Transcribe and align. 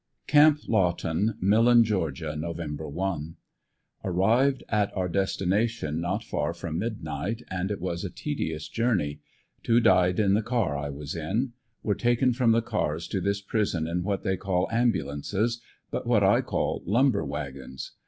Camp 0.25 0.67
Lawton, 0.67 1.37
Millen, 1.39 1.83
Ga., 1.83 2.33
Nov. 2.33 2.59
1— 2.59 3.35
Arrived 4.03 4.63
at 4.67 4.91
our 4.97 5.07
destination 5.07 6.01
not 6.01 6.23
far 6.23 6.55
from 6.55 6.79
midnight, 6.79 7.43
and 7.51 7.69
it 7.69 7.79
was 7.79 8.03
a 8.03 8.09
tedious 8.09 8.67
journey. 8.67 9.19
Two 9.61 9.79
died 9.79 10.19
in 10.19 10.33
the 10.33 10.41
car 10.41 10.75
I 10.75 10.89
was 10.89 11.15
in. 11.15 11.53
Were 11.83 11.93
taken 11.93 12.33
from 12.33 12.51
the 12.51 12.63
cars 12.63 13.07
to 13.09 13.21
this 13.21 13.41
prison 13.41 13.87
in 13.87 14.01
what 14.01 14.23
they 14.23 14.37
call 14.37 14.67
ambulances, 14.71 15.61
but 15.91 16.07
what 16.07 16.23
I 16.23 16.41
call 16.41 16.81
lumber 16.87 17.23
wagons. 17.23 17.91